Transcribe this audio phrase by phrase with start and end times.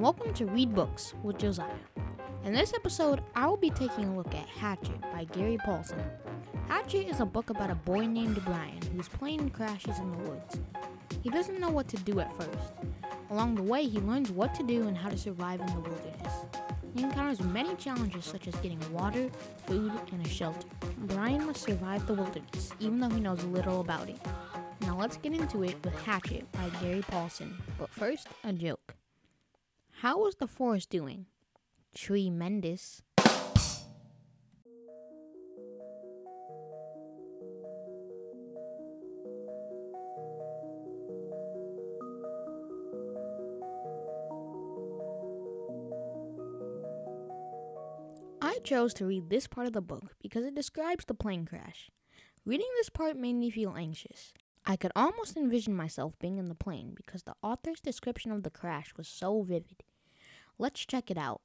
[0.00, 1.76] and welcome to Read Books with Joziah.
[2.46, 6.02] In this episode, I will be taking a look at Hatchet by Gary Paulsen.
[6.68, 10.58] Hatchet is a book about a boy named Brian whose plane crashes in the woods.
[11.22, 12.72] He doesn't know what to do at first.
[13.28, 16.46] Along the way, he learns what to do and how to survive in the wilderness.
[16.94, 19.28] He encounters many challenges such as getting water,
[19.66, 20.66] food, and a shelter.
[21.08, 24.18] Brian must survive the wilderness, even though he knows little about it.
[24.80, 27.52] Now let's get into it with Hatchet by Gary Paulsen.
[27.78, 28.94] But first, a joke.
[30.00, 31.26] How was the forest doing?
[31.94, 33.02] Tremendous.
[48.40, 51.90] I chose to read this part of the book because it describes the plane crash.
[52.46, 54.32] Reading this part made me feel anxious.
[54.64, 58.50] I could almost envision myself being in the plane because the author's description of the
[58.50, 59.82] crash was so vivid.
[60.60, 61.40] Let's check it out.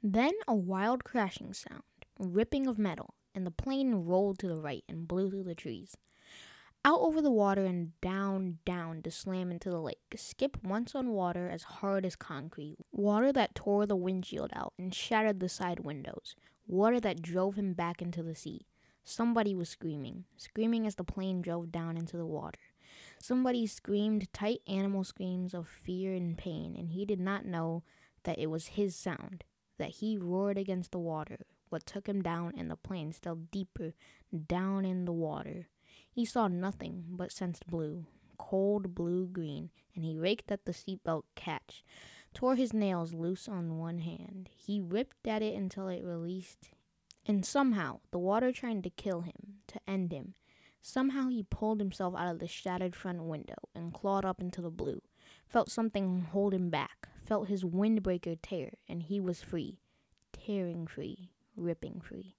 [0.00, 1.82] Then a wild crashing sound,
[2.20, 5.96] ripping of metal, and the plane rolled to the right and blew through the trees.
[6.84, 9.98] Out over the water and down, down to slam into the lake.
[10.14, 12.76] Skip once on water as hard as concrete.
[12.92, 16.36] Water that tore the windshield out and shattered the side windows.
[16.68, 18.68] Water that drove him back into the sea.
[19.02, 22.60] Somebody was screaming, screaming as the plane drove down into the water.
[23.18, 27.82] Somebody screamed tight animal screams of fear and pain, and he did not know
[28.24, 29.44] that it was his sound,
[29.78, 33.94] that he roared against the water, what took him down, and the plane still deeper
[34.46, 35.68] down in the water.
[36.10, 38.06] He saw nothing but sensed blue,
[38.38, 41.84] cold blue green, and he raked at the seatbelt catch,
[42.34, 44.50] tore his nails loose on one hand.
[44.54, 46.70] He ripped at it until it released,
[47.26, 50.34] and somehow, the water trying to kill him, to end him,
[50.80, 54.70] somehow he pulled himself out of the shattered front window and clawed up into the
[54.70, 55.00] blue,
[55.46, 59.80] felt something hold him back, felt his windbreaker tear, and he was free,
[60.32, 62.36] tearing free, ripping free.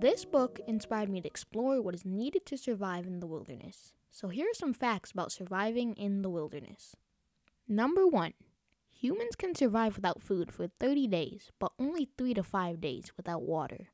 [0.00, 3.94] This book inspired me to explore what is needed to survive in the wilderness.
[4.12, 6.94] So here are some facts about surviving in the wilderness.
[7.66, 8.34] Number one,
[8.92, 13.42] humans can survive without food for 30 days, but only 3 to 5 days without
[13.42, 13.88] water.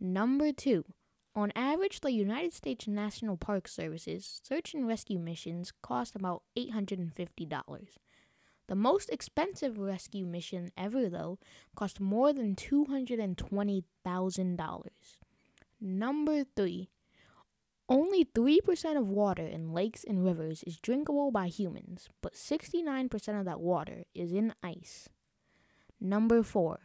[0.00, 0.86] Number two,
[1.34, 7.98] on average, the United States National Park Service's search and rescue missions cost about $850.
[8.68, 11.38] The most expensive rescue mission ever, though,
[11.76, 14.88] cost more than $220,000.
[15.80, 16.90] Number three,
[17.88, 23.44] only 3% of water in lakes and rivers is drinkable by humans, but 69% of
[23.44, 25.08] that water is in ice.
[26.00, 26.80] Number four,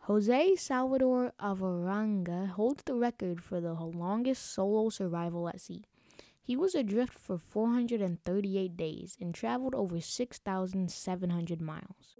[0.00, 5.84] Jose Salvador Alvarenga holds the record for the longest solo survival at sea.
[6.44, 12.16] He was adrift for 438 days and traveled over 6,700 miles.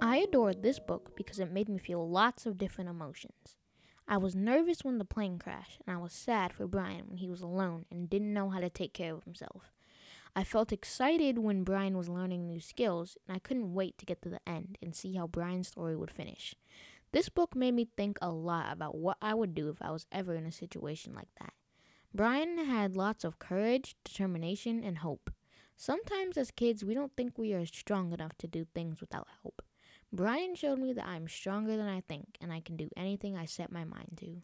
[0.00, 3.56] I adored this book because it made me feel lots of different emotions.
[4.08, 7.28] I was nervous when the plane crashed, and I was sad for Brian when he
[7.28, 9.70] was alone and didn't know how to take care of himself.
[10.38, 14.22] I felt excited when Brian was learning new skills, and I couldn't wait to get
[14.22, 16.54] to the end and see how Brian's story would finish.
[17.10, 20.06] This book made me think a lot about what I would do if I was
[20.12, 21.54] ever in a situation like that.
[22.14, 25.32] Brian had lots of courage, determination, and hope.
[25.74, 29.60] Sometimes as kids, we don't think we are strong enough to do things without help.
[30.12, 33.36] Brian showed me that I am stronger than I think, and I can do anything
[33.36, 34.42] I set my mind to.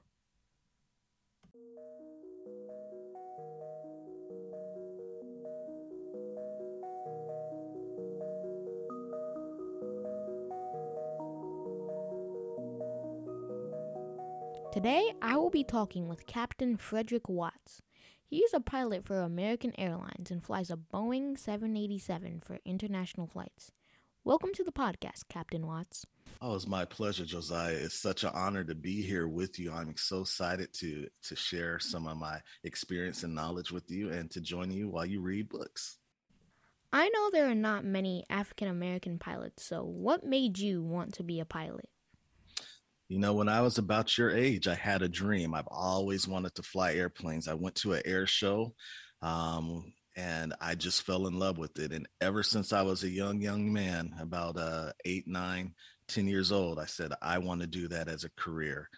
[14.75, 17.81] Today, I will be talking with Captain Frederick Watts.
[18.26, 23.71] He is a pilot for American Airlines and flies a Boeing 787 for international flights.
[24.25, 26.05] Welcome to the podcast, Captain Watts.
[26.43, 27.85] Oh, it's my pleasure, Joziah.
[27.85, 29.71] It's such an honor to be here with you.
[29.71, 34.29] I'm so excited to to share some of my experience and knowledge with you and
[34.32, 35.99] to join you while you read books.
[36.93, 41.23] I know there are not many African American pilots, so what made you want to
[41.23, 41.88] be a pilot?
[43.09, 45.55] You know, when I was about your age, I had a dream.
[45.55, 47.49] I've always wanted to fly airplanes.
[47.49, 48.75] I went to an air show
[49.21, 51.93] um, and I just fell in love with it.
[51.93, 55.75] And ever since I was a young, young man, about uh, eight, nine
[56.09, 58.89] 10 years old, I said, I want to do that as a career.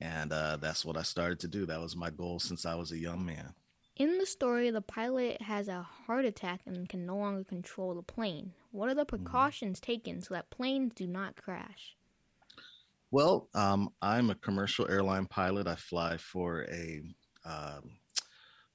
[0.00, 1.66] And uh, that's what I started to do.
[1.66, 3.54] That was my goal since I was a young man.
[3.94, 8.02] In the story, the pilot has a heart attack and can no longer control the
[8.02, 8.52] plane.
[8.70, 9.22] What are the mm-hmm.
[9.22, 9.92] precautions mm-hmm.
[9.92, 11.96] taken so that planes do not crash?
[13.12, 15.66] Well, um, I'm a commercial airline pilot.
[15.66, 17.02] I fly for a
[17.44, 17.90] um,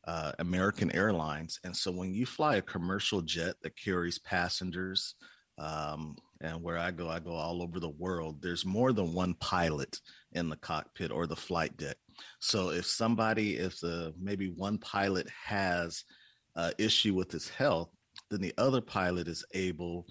[0.06, 5.16] uh, American Airlines, and so when you fly a commercial jet that carries passengers,
[5.58, 8.40] um, and where I go, I go all over the world.
[8.40, 10.00] There's more than one pilot
[10.34, 11.98] in the cockpit or the flight deck.
[12.40, 16.04] So if somebody, if the maybe one pilot has
[16.56, 17.90] an issue with his health,
[18.30, 20.06] then the other pilot is able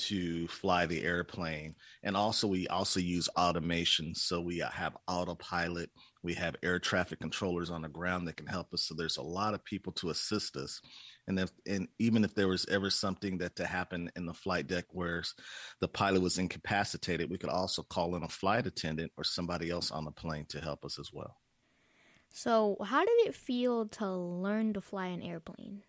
[0.00, 1.74] to fly the airplane.
[2.02, 4.14] And also, we also use automation.
[4.14, 5.90] So we have autopilot,
[6.22, 8.84] we have air traffic controllers on the ground that can help us.
[8.84, 10.80] So there's a lot of people to assist us.
[11.28, 14.66] And if and even if there was ever something that to happen in the flight
[14.66, 15.22] deck where
[15.80, 19.90] the pilot was incapacitated, we could also call in a flight attendant or somebody else
[19.90, 21.36] on the plane to help us as well.
[22.32, 25.82] So, how did it feel to learn to fly an airplane?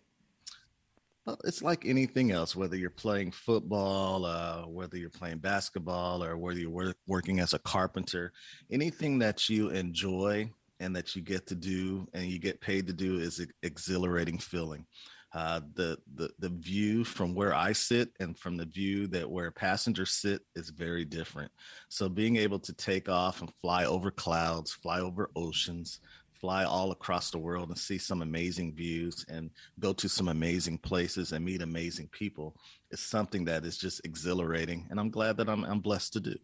[1.26, 6.36] Well, it's like anything else, whether you're playing football, uh, whether you're playing basketball, or
[6.36, 8.32] whether you're work, working as a carpenter.
[8.72, 12.92] Anything that you enjoy and that you get to do and you get paid to
[12.92, 14.84] do is an exhilarating feeling.
[15.32, 19.50] Uh, the, the the view from where I sit and from the view that where
[19.50, 21.50] passengers sit is very different.
[21.88, 26.00] So being able to take off and fly over clouds, fly over oceans,
[26.42, 29.48] fly all across the world and see some amazing views and
[29.78, 32.56] go to some amazing places and meet amazing people
[32.90, 36.36] is something that is just exhilarating and i'm glad that i'm, I'm blessed to do.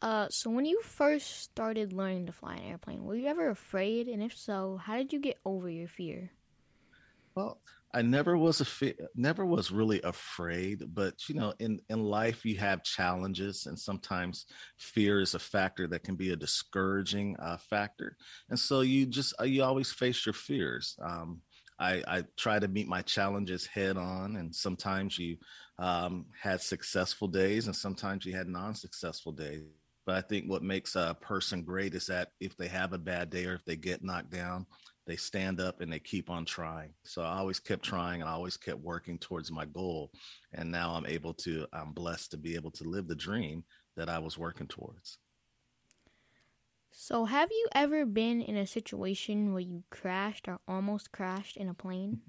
[0.00, 4.06] Uh, so when you first started learning to fly an airplane were you ever afraid?
[4.06, 6.30] And if so how did you get over your fear?
[7.34, 7.58] Well
[7.94, 12.56] I never was a never was really afraid, but you know, in in life you
[12.58, 14.46] have challenges, and sometimes
[14.78, 18.16] fear is a factor that can be a discouraging uh, factor.
[18.50, 20.96] And so you just uh, you always face your fears.
[21.00, 21.40] Um,
[21.78, 25.36] I, I try to meet my challenges head on, and sometimes you
[25.78, 29.62] um, had successful days, and sometimes you had non-successful days.
[30.06, 33.30] But I think what makes a person great is that if they have a bad
[33.30, 34.66] day or if they get knocked down,
[35.06, 36.94] they stand up and they keep on trying.
[37.04, 40.12] So I always kept trying and I always kept working towards my goal.
[40.52, 43.64] And now I'm able to, I'm blessed to be able to live the dream
[43.96, 45.18] that I was working towards.
[46.92, 51.68] So, have you ever been in a situation where you crashed or almost crashed in
[51.68, 52.22] a plane?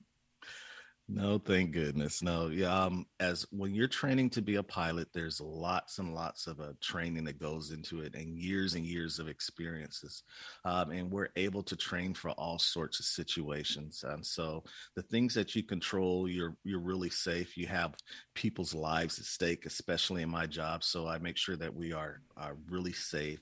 [1.07, 2.23] No, thank goodness.
[2.23, 2.75] No, yeah.
[2.75, 6.73] Um, as when you're training to be a pilot, there's lots and lots of uh,
[6.81, 10.23] training that goes into it, and years and years of experiences.
[10.63, 14.03] Um, and we're able to train for all sorts of situations.
[14.07, 14.63] And so,
[14.95, 17.55] the things that you control, you're you're really safe.
[17.55, 17.93] You have
[18.33, 20.83] people's lives at stake, especially in my job.
[20.83, 23.41] So I make sure that we are are really safe.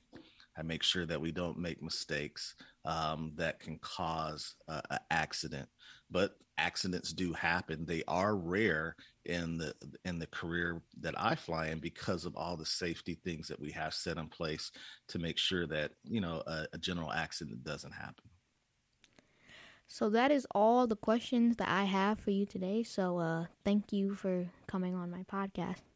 [0.57, 5.67] I make sure that we don't make mistakes um, that can cause an accident
[6.13, 7.85] but accidents do happen.
[7.85, 8.95] They are rare
[9.25, 9.73] in the
[10.05, 13.71] in the career that I fly in because of all the safety things that we
[13.71, 14.71] have set in place
[15.09, 18.29] to make sure that you know a, a general accident doesn't happen.
[19.87, 22.83] So that is all the questions that I have for you today.
[22.83, 25.92] So uh, thank you for coming on my podcast.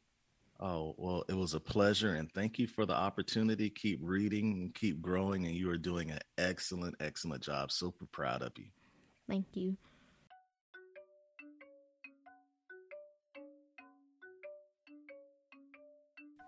[0.60, 2.16] Oh, well, it was a pleasure.
[2.16, 3.70] And thank you for the opportunity.
[3.70, 5.46] Keep reading and keep growing.
[5.46, 7.72] And you are doing an excellent, excellent job.
[7.72, 8.66] Super proud of you.
[9.30, 9.78] Thank you.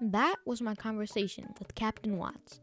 [0.01, 2.61] That was my conversation with Captain Watts.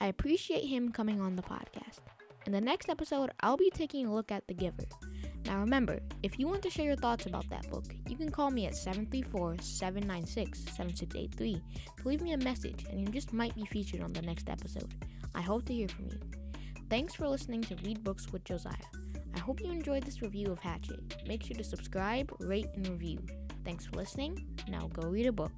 [0.00, 2.00] I appreciate him coming on the podcast.
[2.46, 4.84] In the next episode, I'll be taking a look at The Giver.
[5.44, 8.50] Now remember, if you want to share your thoughts about that book, you can call
[8.50, 11.62] me at 734 796 7683
[11.98, 14.94] to leave me a message, and you just might be featured on the next episode.
[15.34, 16.20] I hope to hear from you.
[16.88, 18.74] Thanks for listening to Read Books with Joziah.
[19.34, 21.22] I hope you enjoyed this review of Hatchet.
[21.26, 23.18] Make sure to subscribe, rate, and review.
[23.64, 24.46] Thanks for listening.
[24.68, 25.52] Now go read a book.